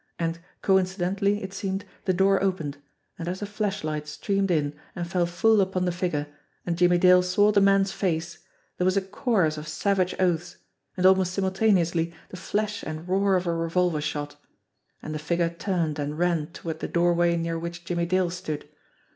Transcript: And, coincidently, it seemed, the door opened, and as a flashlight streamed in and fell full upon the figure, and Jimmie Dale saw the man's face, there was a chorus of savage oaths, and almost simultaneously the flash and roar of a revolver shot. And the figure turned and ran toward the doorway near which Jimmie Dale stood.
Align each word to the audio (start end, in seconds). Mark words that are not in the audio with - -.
And, 0.17 0.39
coincidently, 0.63 1.43
it 1.43 1.53
seemed, 1.53 1.85
the 2.05 2.11
door 2.13 2.41
opened, 2.41 2.79
and 3.19 3.27
as 3.27 3.43
a 3.43 3.45
flashlight 3.45 4.07
streamed 4.07 4.49
in 4.49 4.73
and 4.95 5.07
fell 5.07 5.27
full 5.27 5.61
upon 5.61 5.85
the 5.85 5.91
figure, 5.91 6.25
and 6.65 6.75
Jimmie 6.75 6.97
Dale 6.97 7.21
saw 7.21 7.51
the 7.51 7.61
man's 7.61 7.91
face, 7.91 8.39
there 8.79 8.85
was 8.85 8.97
a 8.97 9.01
chorus 9.03 9.59
of 9.59 9.67
savage 9.67 10.15
oaths, 10.19 10.57
and 10.97 11.05
almost 11.05 11.33
simultaneously 11.35 12.15
the 12.29 12.37
flash 12.37 12.81
and 12.81 13.07
roar 13.07 13.35
of 13.35 13.45
a 13.45 13.53
revolver 13.53 14.01
shot. 14.01 14.37
And 15.03 15.13
the 15.13 15.19
figure 15.19 15.49
turned 15.51 15.99
and 15.99 16.17
ran 16.17 16.47
toward 16.47 16.79
the 16.79 16.87
doorway 16.87 17.37
near 17.37 17.59
which 17.59 17.85
Jimmie 17.85 18.07
Dale 18.07 18.31
stood. 18.31 18.67